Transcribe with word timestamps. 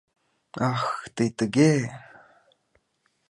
—Ах, 0.71 0.85
тый 1.15 1.29
тыге!.. 1.37 1.73